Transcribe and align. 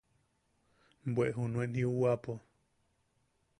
Bwe 1.13 1.25
junuen 1.35 1.71
jiuwapo. 1.79 2.33